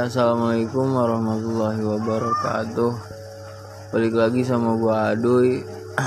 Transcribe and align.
Assalamualaikum 0.00 0.96
warahmatullahi 0.96 1.84
wabarakatuh. 1.84 2.92
Balik 3.92 4.16
lagi 4.16 4.40
sama 4.48 4.72
gua 4.72 5.12
Aduy. 5.12 5.60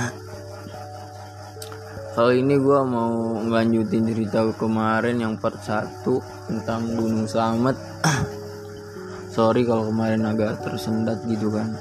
Kali 2.18 2.42
ini 2.42 2.58
gua 2.58 2.82
mau 2.82 3.38
ngelanjutin 3.38 4.10
cerita 4.10 4.50
kemarin 4.58 5.22
yang 5.22 5.38
part 5.38 5.62
1 5.62 6.10
tentang 6.50 6.90
Gunung 6.98 7.30
Slamet. 7.30 7.78
Sorry 9.38 9.62
kalau 9.62 9.94
kemarin 9.94 10.26
agak 10.26 10.66
tersendat 10.66 11.22
gitu 11.30 11.54
kan. 11.54 11.78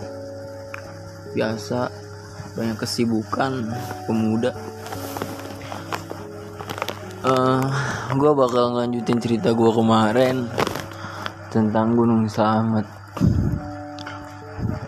Biasa 1.32 1.88
banyak 2.60 2.76
kesibukan 2.76 3.72
pemuda. 4.04 4.52
Eh, 7.24 7.64
gua 8.20 8.36
bakal 8.36 8.76
ngelanjutin 8.76 9.16
cerita 9.16 9.56
gua 9.56 9.72
kemarin 9.72 10.52
tentang 11.52 11.92
Gunung 11.92 12.24
Slamet. 12.32 12.88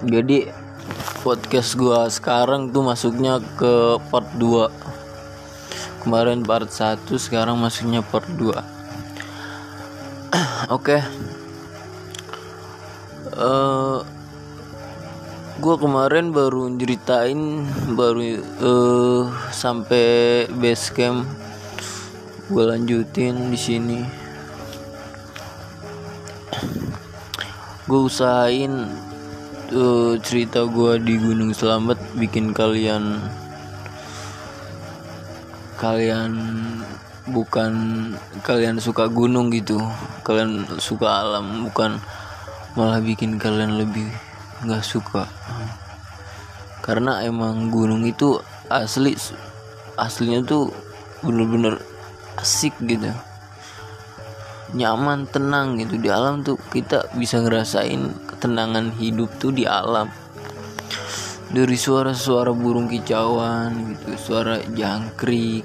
Jadi 0.00 0.48
podcast 1.20 1.76
gua 1.76 2.08
sekarang 2.08 2.72
tuh 2.72 2.80
masuknya 2.80 3.36
ke 3.60 4.00
part 4.08 4.24
2. 4.40 4.72
Kemarin 6.00 6.40
part 6.40 6.72
1, 6.72 7.04
sekarang 7.20 7.60
masuknya 7.60 8.00
part 8.00 8.24
2. 8.24 8.56
Oke. 10.76 11.04
Eh 13.28 13.98
gua 15.60 15.74
kemarin 15.76 16.32
baru 16.32 16.72
ceritain 16.80 17.68
baru 17.92 18.20
eh 18.40 19.22
sampai 19.52 20.48
base 20.48 20.88
camp 20.96 21.28
gue 22.44 22.60
lanjutin 22.60 23.48
di 23.48 23.56
sini 23.56 24.23
gue 27.94 28.10
usahain 28.10 28.90
uh, 29.70 30.18
cerita 30.18 30.66
gue 30.66 30.98
di 30.98 31.14
Gunung 31.14 31.54
Selamat 31.54 31.94
bikin 32.18 32.50
kalian 32.50 33.22
kalian 35.78 36.34
bukan 37.30 37.72
kalian 38.42 38.82
suka 38.82 39.06
gunung 39.06 39.54
gitu. 39.54 39.78
Kalian 40.26 40.66
suka 40.82 41.22
alam 41.22 41.70
bukan 41.70 42.02
malah 42.74 42.98
bikin 42.98 43.38
kalian 43.38 43.78
lebih 43.78 44.10
nggak 44.66 44.82
suka. 44.82 45.30
Karena 46.82 47.22
emang 47.22 47.70
gunung 47.70 48.02
itu 48.02 48.42
asli 48.74 49.14
aslinya 49.94 50.42
tuh 50.42 50.74
bener-bener 51.22 51.78
asik 52.42 52.74
gitu 52.90 53.14
nyaman 54.74 55.30
tenang 55.30 55.78
gitu 55.78 55.96
di 55.96 56.10
alam 56.10 56.42
tuh. 56.42 56.58
Kita 56.58 57.14
bisa 57.14 57.40
ngerasain 57.40 58.26
ketenangan 58.26 58.92
hidup 58.98 59.30
tuh 59.38 59.54
di 59.54 59.64
alam. 59.64 60.10
Dari 61.54 61.78
suara-suara 61.78 62.50
burung 62.50 62.90
kicauan 62.90 63.94
gitu 63.94 64.18
suara 64.18 64.58
jangkrik 64.74 65.62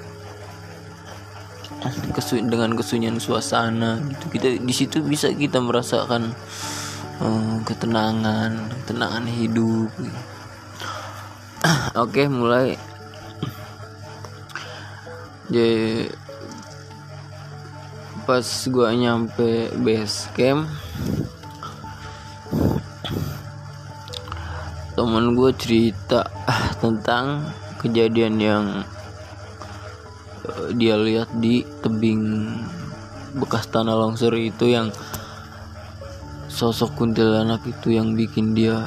kesu 2.12 2.36
dengan 2.44 2.76
kesunyian 2.76 3.16
suasana 3.16 3.98
gitu. 4.04 4.24
Kita 4.30 4.48
di 4.60 4.74
situ 4.74 5.00
bisa 5.00 5.32
kita 5.32 5.58
merasakan 5.58 6.30
uh, 7.24 7.56
ketenangan 7.64 8.70
ketenangan 8.84 9.24
hidup. 9.26 9.90
Gitu. 9.96 10.20
oke 12.04 12.22
mulai. 12.28 12.76
Jadi 15.50 16.06
pas 18.26 18.46
gua 18.68 18.92
nyampe 18.92 19.72
base 19.80 20.28
camp 20.36 20.68
temen 25.00 25.32
gue 25.32 25.50
cerita 25.56 26.28
tentang 26.84 27.48
kejadian 27.80 28.36
yang 28.36 28.64
uh, 30.44 30.68
dia 30.76 31.00
lihat 31.00 31.32
di 31.40 31.64
tebing 31.80 32.52
bekas 33.40 33.64
tanah 33.72 33.96
longsor 33.96 34.36
itu 34.36 34.68
yang 34.68 34.92
sosok 36.52 37.00
kuntilanak 37.00 37.64
itu 37.64 37.96
yang 37.96 38.12
bikin 38.12 38.52
dia 38.52 38.84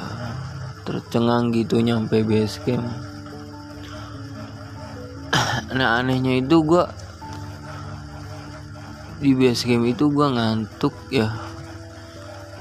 tercengang 0.86 1.50
gitu 1.50 1.82
nyampe 1.82 2.22
base 2.22 2.62
camp. 2.62 2.86
Nah 5.74 5.98
anehnya 5.98 6.38
itu 6.38 6.62
gue 6.62 6.86
di 9.22 9.30
base 9.34 9.66
camp 9.66 9.86
itu 9.86 10.10
gue 10.10 10.26
ngantuk 10.26 10.94
ya. 11.10 11.30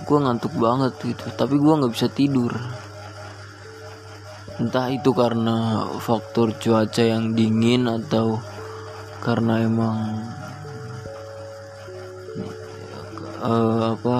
Gue 0.03 0.17
ngantuk 0.19 0.53
banget 0.59 0.93
gitu 1.01 1.25
tapi 1.33 1.57
gue 1.57 1.73
nggak 1.73 1.93
bisa 1.93 2.07
tidur. 2.11 2.53
Entah 4.61 4.93
itu 4.93 5.09
karena 5.17 5.89
faktor 5.97 6.53
cuaca 6.61 7.01
yang 7.01 7.33
dingin 7.33 7.89
atau 7.89 8.37
karena 9.23 9.65
emang 9.65 10.29
uh, 13.41 13.97
apa 13.97 14.19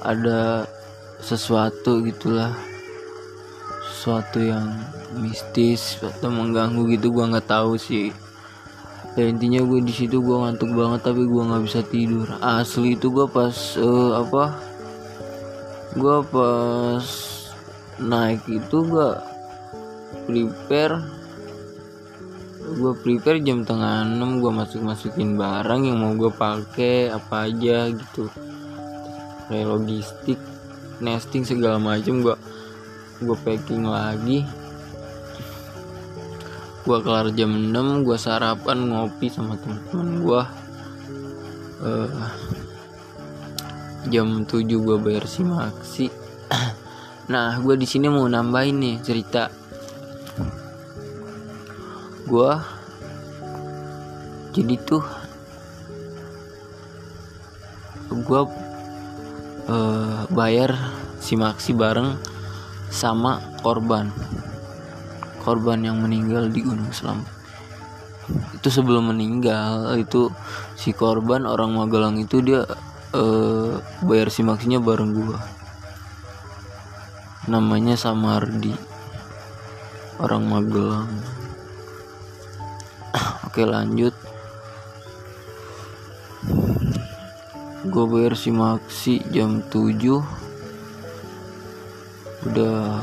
ada 0.00 0.64
sesuatu 1.20 2.00
gitulah. 2.06 2.56
Sesuatu 3.92 4.38
yang 4.38 4.70
mistis 5.18 5.98
atau 5.98 6.30
mengganggu 6.30 6.94
gitu 6.94 7.10
gua 7.10 7.26
nggak 7.32 7.48
tahu 7.48 7.74
sih 7.80 8.12
ya 9.16 9.24
intinya 9.24 9.64
gue 9.64 9.80
di 9.80 9.92
situ 9.96 10.20
gue 10.20 10.36
ngantuk 10.36 10.76
banget 10.76 11.00
tapi 11.08 11.24
gue 11.24 11.42
nggak 11.42 11.64
bisa 11.64 11.80
tidur. 11.88 12.28
Asli 12.44 12.94
itu 12.94 13.08
gue 13.08 13.24
pas 13.24 13.56
uh, 13.80 14.20
apa? 14.20 14.44
Gue 15.96 16.20
pas 16.28 17.04
naik 17.96 18.44
itu 18.44 18.76
gue 18.84 19.10
prepare. 20.28 21.00
Gue 22.76 22.92
prepare 23.00 23.40
jam 23.40 23.64
tengah 23.64 24.04
enam 24.04 24.44
gue 24.44 24.52
masuk 24.52 24.84
masukin 24.84 25.40
barang 25.40 25.80
yang 25.88 25.96
mau 25.96 26.12
gue 26.12 26.28
pakai 26.28 27.08
apa 27.08 27.48
aja 27.48 27.88
gitu. 27.88 28.28
Kayak 29.48 29.80
logistik 29.80 30.36
nesting 31.00 31.44
segala 31.44 31.80
macam 31.80 32.20
gue 32.20 32.36
gue 33.16 33.36
packing 33.48 33.88
lagi 33.88 34.44
gue 36.86 36.98
kelar 37.02 37.34
jam 37.34 37.50
6 37.50 38.06
gue 38.06 38.14
sarapan 38.14 38.78
ngopi 38.86 39.26
sama 39.26 39.58
teman-teman 39.58 40.08
gue 40.22 40.42
uh, 41.82 42.30
jam 44.06 44.46
7 44.46 44.62
gue 44.62 44.96
bayar 45.02 45.26
si 45.26 45.42
maksi 45.42 46.06
nah 47.32 47.58
gue 47.58 47.74
di 47.74 47.86
sini 47.90 48.06
mau 48.06 48.30
nambahin 48.30 48.78
nih 48.78 48.96
cerita. 49.02 49.50
Gue 52.26 52.50
jadi 54.54 54.74
tuh 54.82 55.02
gue 58.08 58.42
uh, 59.68 60.24
bayar 60.30 60.72
si 61.18 61.34
maksi 61.34 61.74
bareng 61.74 62.16
sama 62.88 63.42
korban 63.60 64.08
korban 65.46 65.78
yang 65.86 66.02
meninggal 66.02 66.50
di 66.50 66.66
Gunung 66.66 66.90
Selamat 66.90 67.36
itu 68.26 68.68
sebelum 68.68 69.14
meninggal 69.14 69.94
itu 69.94 70.34
si 70.74 70.90
korban 70.90 71.46
orang 71.46 71.70
Magelang 71.78 72.18
itu 72.18 72.42
dia 72.42 72.66
uh, 73.14 73.78
bayar 74.02 74.28
si 74.34 74.42
maksinya 74.42 74.82
bareng 74.82 75.14
gua. 75.14 75.38
Namanya 77.46 77.94
Samardi. 77.94 78.74
Orang 80.18 80.50
Magelang. 80.50 81.06
Oke 83.46 83.62
lanjut. 83.62 84.14
Gue 87.86 88.04
bayar 88.10 88.34
si 88.34 88.50
maksi 88.50 89.22
jam 89.30 89.62
7 89.62 90.18
udah 92.46 92.98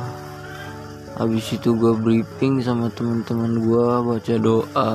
habis 1.13 1.45
itu 1.53 1.77
gue 1.77 1.93
briefing 1.93 2.57
sama 2.63 2.89
teman-teman 2.89 3.61
gue 3.61 3.87
baca 4.01 4.35
doa 4.41 4.91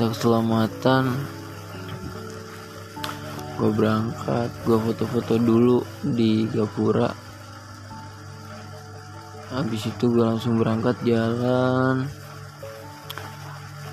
untuk 0.00 0.16
keselamatan. 0.16 1.04
Gue 3.60 3.68
berangkat 3.76 4.48
gue 4.64 4.78
foto-foto 4.80 5.36
dulu 5.36 5.84
di 6.00 6.48
Gapura. 6.48 7.12
Habis 9.52 9.92
itu 9.92 10.08
gue 10.08 10.24
langsung 10.24 10.56
berangkat 10.56 10.96
jalan. 11.04 12.08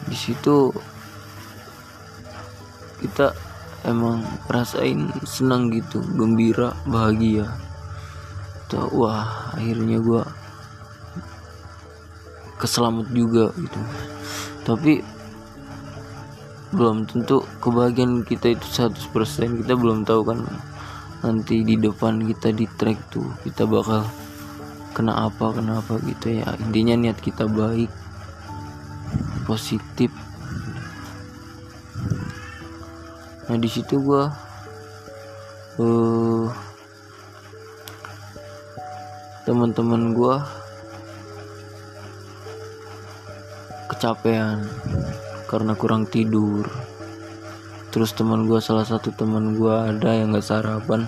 Di 0.07 0.15
situ 0.15 0.71
kita 3.03 3.35
emang 3.83 4.23
rasain 4.47 5.11
senang 5.27 5.67
gitu 5.75 5.99
gembira 6.15 6.71
bahagia. 6.87 7.51
Tuh 8.71 8.87
wah 8.95 9.51
akhirnya 9.51 9.99
gue 9.99 10.23
keselamat 12.57 13.07
juga 13.13 13.53
gitu. 13.55 13.79
Tapi 14.65 15.01
belum 16.75 17.07
tentu 17.07 17.47
kebahagiaan 17.63 18.27
kita 18.27 18.51
itu 18.51 18.67
100% 18.67 19.63
kita 19.63 19.73
belum 19.79 20.03
tahu 20.03 20.21
kan 20.27 20.43
nanti 21.23 21.63
di 21.63 21.79
depan 21.79 22.19
kita 22.27 22.51
di 22.51 22.67
track 22.77 22.99
tuh 23.07 23.25
kita 23.47 23.63
bakal 23.63 24.03
kena 24.91 25.29
apa 25.29 25.53
kenapa 25.53 26.01
gitu 26.03 26.41
ya. 26.41 26.57
Intinya 26.57 26.97
niat 26.97 27.21
kita 27.21 27.47
baik 27.47 27.89
positif. 29.47 30.11
Nah 33.47 33.55
di 33.55 33.69
situ 33.71 34.01
gua 34.03 34.27
uh, 35.79 36.51
teman-teman 39.47 40.11
gua 40.11 40.66
kecapean 43.87 44.67
karena 45.47 45.73
kurang 45.73 46.05
tidur. 46.05 46.67
Terus 47.89 48.11
teman 48.13 48.45
gue 48.45 48.59
salah 48.59 48.83
satu 48.83 49.15
teman 49.15 49.55
gue 49.55 49.71
ada 49.71 50.11
yang 50.13 50.35
nggak 50.35 50.43
sarapan. 50.45 51.07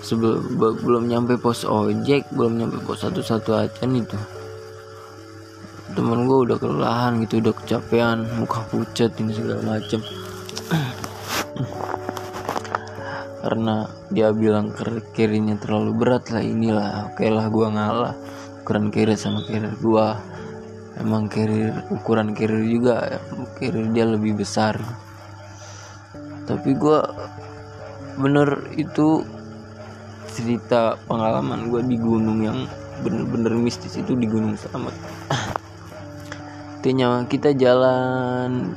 Sebelum 0.00 0.56
belum 0.56 1.12
nyampe 1.12 1.36
pos 1.36 1.64
ojek 1.68 2.24
belum 2.32 2.56
nyampe 2.56 2.80
pos 2.84 3.04
satu 3.04 3.20
satu 3.20 3.56
aja 3.56 3.84
nih 3.88 4.04
tuh. 4.04 4.20
Teman 5.96 6.28
gue 6.28 6.38
udah 6.46 6.56
kelelahan 6.60 7.20
gitu 7.24 7.40
udah 7.42 7.56
kecapean 7.56 8.24
muka 8.36 8.62
pucat 8.68 9.10
ini 9.18 9.32
segala 9.34 9.76
macem. 9.76 10.00
Karena 13.44 13.88
dia 14.12 14.30
bilang 14.36 14.72
kirinya 15.16 15.56
terlalu 15.56 15.96
berat 15.96 16.28
lah 16.28 16.44
inilah 16.44 17.10
oke 17.12 17.26
lah 17.26 17.46
gue 17.48 17.66
ngalah. 17.68 18.14
Ukuran 18.60 18.92
kiri 18.92 19.16
sama 19.16 19.40
kiri 19.44 19.72
gue 19.80 20.06
emang 21.00 21.26
kiri 21.26 21.72
ukuran 21.88 22.36
kiri 22.36 22.70
juga 22.70 23.18
kiri 23.56 23.90
dia 23.90 24.04
lebih 24.04 24.38
besar. 24.38 24.76
Tapi 26.44 26.76
gue 26.76 27.00
bener 28.20 28.68
itu 28.76 29.24
cerita 30.30 30.94
pengalaman 31.08 31.72
gue 31.72 31.82
di 31.88 31.96
gunung 31.98 32.44
yang 32.44 32.68
bener-bener 33.00 33.56
mistis 33.56 33.96
itu 33.96 34.12
di 34.12 34.28
Gunung 34.28 34.54
Selamat 34.60 34.92
intinya 36.80 37.28
kita 37.28 37.52
jalan 37.52 38.72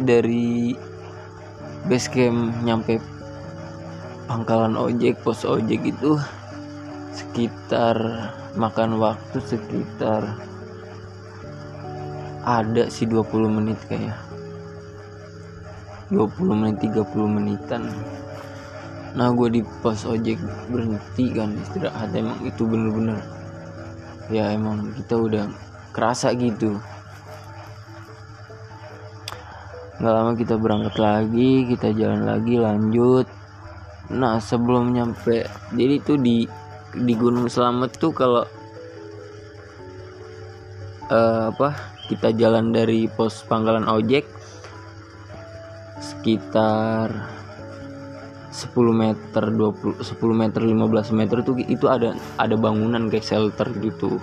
dari 0.00 0.72
base 1.84 2.08
camp 2.08 2.56
nyampe 2.64 2.96
pangkalan 4.24 4.80
ojek 4.80 5.20
pos 5.20 5.44
ojek 5.44 5.84
itu 5.84 6.16
sekitar 7.12 8.00
makan 8.56 8.96
waktu 8.96 9.44
sekitar 9.44 10.24
ada 12.44 12.92
sih 12.92 13.08
20 13.08 13.48
menit 13.48 13.80
kayak 13.88 14.16
20 16.12 16.60
menit 16.60 16.76
30 16.84 17.08
menitan. 17.26 17.82
Nah 19.16 19.32
gue 19.32 19.48
di 19.48 19.62
pos 19.80 20.04
ojek 20.04 20.36
berhenti 20.68 21.32
kan 21.32 21.56
istirahat. 21.56 22.12
Emang 22.12 22.38
itu 22.44 22.62
bener-bener 22.68 23.18
ya 24.28 24.52
emang 24.52 24.92
kita 24.92 25.16
udah 25.16 25.44
kerasa 25.96 26.36
gitu. 26.36 26.76
Nggak 29.98 30.12
lama 30.12 30.32
kita 30.36 30.54
berangkat 30.60 30.94
lagi 31.00 31.64
kita 31.72 31.96
jalan 31.96 32.28
lagi 32.28 32.60
lanjut. 32.60 33.26
Nah 34.12 34.36
sebelum 34.36 34.92
nyampe 34.92 35.48
jadi 35.72 35.94
itu 35.96 36.20
di 36.20 36.44
di 36.92 37.12
Gunung 37.16 37.48
Selamet 37.48 37.96
tuh 37.96 38.12
kalau 38.12 38.44
uh, 41.08 41.50
apa 41.50 41.93
kita 42.08 42.36
jalan 42.36 42.72
dari 42.74 43.08
pos 43.08 43.40
pangkalan 43.48 43.88
ojek 43.88 44.28
sekitar 46.04 47.08
10 48.54 48.70
meter 48.94 49.44
20 49.50 49.98
10 49.98 50.14
meter 50.30 50.62
15 50.62 51.18
meter 51.18 51.36
itu 51.42 51.52
itu 51.66 51.86
ada 51.90 52.14
ada 52.38 52.54
bangunan 52.54 53.10
kayak 53.10 53.26
shelter 53.26 53.66
gitu. 53.82 54.22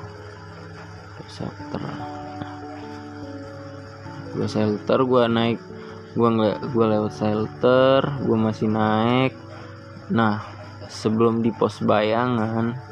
Shelter. 1.28 1.84
Gue 4.32 4.48
shelter 4.48 5.00
gue 5.04 5.24
naik 5.28 5.60
gue 6.12 6.28
nggak 6.28 6.58
gue 6.76 6.86
lewat 6.86 7.12
shelter 7.12 8.02
gue 8.24 8.38
masih 8.38 8.72
naik. 8.72 9.34
Nah 10.14 10.40
sebelum 10.88 11.44
di 11.44 11.52
pos 11.52 11.84
bayangan 11.84 12.91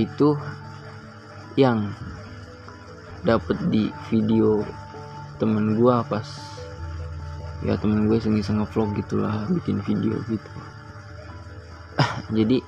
itu 0.00 0.36
yang 1.58 1.92
dapet 3.20 3.58
di 3.68 3.92
video 4.08 4.64
temen 5.36 5.76
gue 5.76 5.96
pas 6.08 6.28
ya 7.60 7.76
temen 7.76 8.08
gue 8.08 8.16
iseng-iseng 8.16 8.60
ngevlog 8.60 8.96
gitulah 8.96 9.44
bikin 9.52 9.84
video 9.84 10.16
gitu. 10.28 10.50
Jadi 12.36 12.58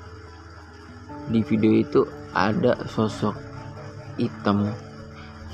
di 1.32 1.40
video 1.40 1.72
itu 1.72 2.00
ada 2.36 2.76
sosok 2.88 3.36
hitam 4.20 4.68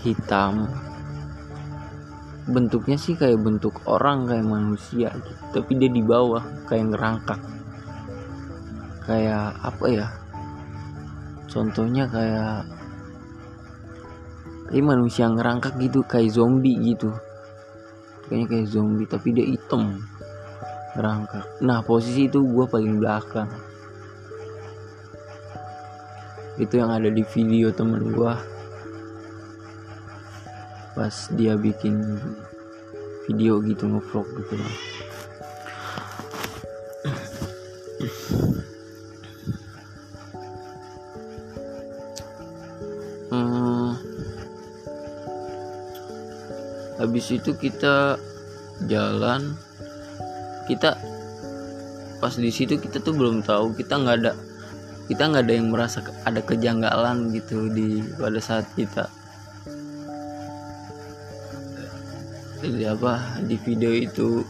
hitam. 0.02 0.66
Bentuknya 2.48 2.96
sih 2.96 3.14
kayak 3.14 3.44
bentuk 3.44 3.76
orang 3.84 4.24
kayak 4.26 4.46
manusia 4.48 5.12
gitu 5.14 5.42
tapi 5.52 5.76
dia 5.78 5.90
di 5.92 6.02
bawah 6.02 6.42
kayak 6.66 6.90
ngerangkak. 6.94 7.40
Kayak 9.06 9.54
apa 9.62 9.84
ya 9.86 10.06
contohnya 11.48 12.04
kayak 12.06 12.68
ini 14.68 14.84
manusia 14.84 15.26
ngerangkak 15.32 15.80
gitu 15.80 16.04
kayak 16.04 16.32
zombie 16.32 16.76
gitu. 16.76 17.12
Kayaknya 18.28 18.46
kayak 18.52 18.66
zombie 18.68 19.08
tapi 19.08 19.28
dia 19.32 19.48
hitam. 19.48 20.04
Ngerangkak. 20.92 21.44
Nah 21.64 21.80
posisi 21.80 22.28
itu 22.28 22.44
gue 22.44 22.64
paling 22.68 23.00
belakang. 23.00 23.48
Itu 26.60 26.76
yang 26.76 26.92
ada 26.92 27.08
di 27.08 27.24
video 27.24 27.72
temen 27.72 28.12
gue 28.12 28.58
pas 30.98 31.14
dia 31.38 31.54
bikin 31.54 31.94
video 33.30 33.62
gitu 33.62 33.86
ngevlog 33.86 34.26
gitu 34.34 34.58
habis 47.08 47.32
itu 47.32 47.56
kita 47.56 48.20
jalan. 48.84 49.56
Kita 50.68 50.92
pas 52.20 52.36
di 52.36 52.52
situ 52.52 52.76
kita 52.76 53.00
tuh 53.00 53.16
belum 53.16 53.40
tahu 53.40 53.72
kita 53.72 53.96
nggak 53.96 54.16
ada 54.20 54.32
kita 55.08 55.22
nggak 55.32 55.44
ada 55.48 55.54
yang 55.56 55.72
merasa 55.72 56.04
ada 56.28 56.44
kejanggalan 56.44 57.32
gitu 57.32 57.72
di 57.72 58.04
pada 58.20 58.36
saat 58.36 58.68
kita. 58.76 59.08
Di 62.60 62.84
apa 62.84 63.40
di 63.48 63.56
video 63.56 63.88
itu 63.96 64.44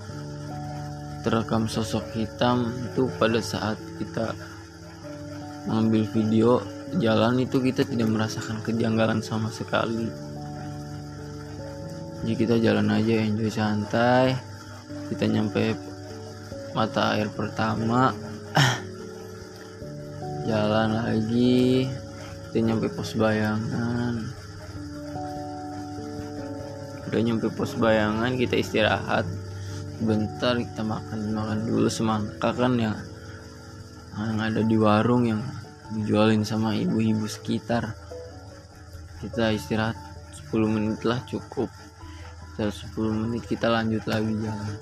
terekam 1.23 1.71
sosok 1.71 2.03
hitam 2.19 2.75
itu 2.91 3.07
pada 3.23 3.39
saat 3.39 3.79
kita 4.03 4.35
mengambil 5.71 6.03
video 6.11 6.51
jalan 6.99 7.45
itu 7.45 7.61
kita 7.61 7.85
tidak 7.85 8.09
merasakan 8.09 8.65
kejanggalan 8.65 9.21
sama 9.21 9.53
sekali 9.53 10.28
jadi 12.19 12.35
kita 12.35 12.55
jalan 12.59 12.91
aja 12.91 13.15
enjoy 13.23 13.51
santai. 13.51 14.35
Kita 15.07 15.31
nyampe 15.31 15.79
mata 16.75 17.15
air 17.15 17.31
pertama. 17.31 18.11
Jalan 20.51 20.89
lagi. 20.99 21.87
Kita 22.49 22.59
nyampe 22.59 22.91
pos 22.91 23.15
bayangan. 23.15 24.15
Udah 27.09 27.21
nyampe 27.23 27.47
pos 27.55 27.79
bayangan 27.79 28.35
kita 28.35 28.59
istirahat. 28.59 29.25
Bentar 30.03 30.59
kita 30.59 30.83
makan 30.83 31.35
makan 31.35 31.59
dulu 31.71 31.87
semangka 31.91 32.55
kan 32.55 32.79
yang 32.79 32.99
yang 34.19 34.39
ada 34.43 34.63
di 34.67 34.75
warung 34.75 35.31
yang 35.31 35.43
dijualin 35.95 36.43
sama 36.43 36.75
ibu-ibu 36.75 37.31
sekitar. 37.31 37.95
Kita 39.23 39.55
istirahat 39.55 39.95
10 40.51 40.67
menit 40.67 41.03
lah 41.07 41.23
cukup 41.27 41.71
sekitar 42.59 42.75
10 42.91 43.23
menit 43.23 43.43
kita 43.47 43.71
lanjut 43.71 44.03
lagi 44.11 44.35
jalan. 44.43 44.75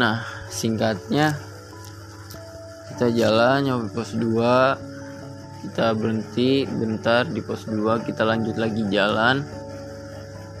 Nah 0.00 0.24
singkatnya 0.48 1.36
kita 2.88 3.12
jalan 3.12 3.68
nyampe 3.68 3.92
pos 3.92 4.16
2 4.16 5.60
kita 5.68 5.92
berhenti 5.92 6.64
bentar 6.64 7.28
di 7.28 7.44
pos 7.44 7.68
2 7.68 8.00
kita 8.08 8.24
lanjut 8.24 8.56
lagi 8.56 8.80
jalan 8.88 9.44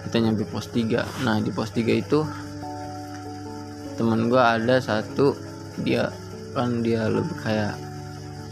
kita 0.04 0.16
nyampe 0.20 0.44
pos 0.44 0.68
3 0.68 1.24
nah 1.24 1.40
di 1.40 1.48
pos 1.56 1.72
3 1.72 1.88
itu 1.88 2.20
temen 3.96 4.28
gua 4.28 4.60
ada 4.60 4.76
satu 4.76 5.32
dia 5.80 6.12
kan 6.52 6.84
dia 6.84 7.08
lebih 7.08 7.32
kayak 7.40 7.80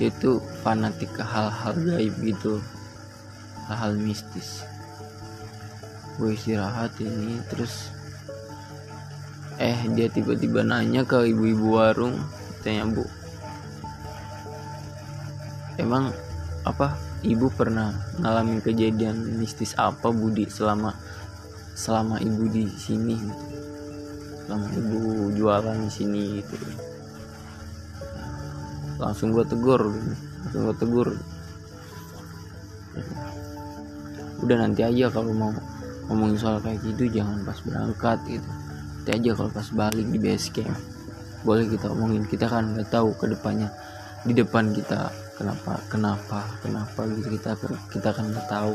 dia 0.01 0.09
tuh 0.17 0.41
fanatik 0.65 1.11
ke 1.15 1.23
hal-hal 1.23 1.75
gaib 1.77 2.15
gitu. 2.23 2.63
Hal-hal 3.67 3.99
mistis. 3.99 4.65
Gue 6.19 6.35
istirahat 6.35 6.95
ini 6.99 7.39
terus 7.47 7.95
eh 9.59 9.79
dia 9.95 10.07
tiba-tiba 10.07 10.63
nanya 10.63 11.03
ke 11.03 11.35
ibu-ibu 11.35 11.75
warung 11.75 12.15
tanya 12.63 12.87
bu 12.87 13.03
emang 15.79 16.15
apa 16.63 16.95
ibu 17.27 17.51
pernah 17.51 17.91
ngalamin 18.23 18.63
kejadian 18.63 19.39
mistis 19.39 19.75
apa 19.75 20.11
budi 20.15 20.47
selama 20.47 20.95
selama 21.79 22.19
ibu 22.19 22.51
di 22.51 22.67
sini? 22.67 23.15
Selama 24.45 24.67
ibu 24.75 24.99
jualan 25.39 25.79
di 25.87 25.91
sini 25.91 26.23
gitu. 26.43 26.57
Langsung 28.99 29.31
gue 29.31 29.47
tegur 29.47 29.87
gitu. 29.87 30.28
Gue 30.57 30.75
tegur. 30.79 31.09
Udah 34.45 34.57
nanti 34.65 34.87
aja 34.87 35.11
kalau 35.11 35.35
mau 35.35 35.53
ngomongin 36.09 36.39
soal 36.39 36.59
kayak 36.63 36.81
gitu 36.87 37.11
jangan 37.11 37.43
pas 37.45 37.59
berangkat 37.63 38.19
gitu. 38.29 38.49
Nanti 38.49 39.11
aja 39.13 39.31
kalau 39.37 39.51
pas 39.51 39.69
balik 39.75 40.07
di 40.09 40.19
base 40.21 40.49
camp. 40.55 40.79
Boleh 41.43 41.67
kita 41.69 41.91
omongin 41.93 42.25
kita 42.27 42.47
kan 42.49 42.75
nggak 42.75 42.89
tahu 42.91 43.15
ke 43.19 43.31
depannya 43.31 43.69
di 44.27 44.35
depan 44.35 44.75
kita 44.75 45.11
kenapa 45.39 45.79
kenapa 45.93 46.45
kenapa 46.65 47.01
gitu. 47.13 47.39
Kita 47.39 47.51
kita 47.93 48.09
kan 48.15 48.25
nggak 48.31 48.49
tahu 48.51 48.73